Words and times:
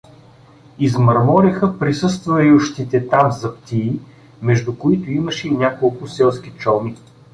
Измърмориха 0.79 1.79
присъствующите 1.79 3.07
там 3.09 3.31
заптии, 3.31 3.99
между 4.41 4.75
които 4.77 5.11
имаше 5.11 5.47
и 5.47 5.51
няколко 5.51 6.07
селски 6.07 6.51
чалми. 6.59 6.95